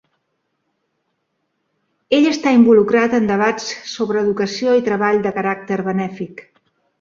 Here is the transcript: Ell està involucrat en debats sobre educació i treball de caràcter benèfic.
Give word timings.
Ell 2.19 2.29
està 2.29 2.53
involucrat 2.59 3.13
en 3.19 3.29
debats 3.33 3.69
sobre 3.93 4.25
educació 4.27 4.75
i 4.81 4.83
treball 4.89 5.21
de 5.29 5.35
caràcter 5.37 5.79
benèfic. 5.91 6.45